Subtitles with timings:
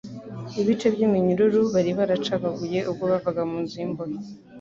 [0.61, 4.17] Ibice by'iminyururu bari baracagaguye ubwo bavaga mu nzu y'imbohe